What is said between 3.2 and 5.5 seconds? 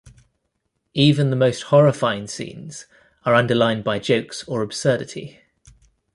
are underlined by jokes or absurdity.